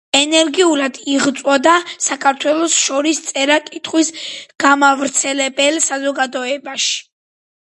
[0.17, 1.73] ენერგიულად იღვწოდა
[2.23, 4.11] ქართველთა შორის წერა–კითხვის
[4.67, 6.99] გამავრცელებელ საზოგადოებაში.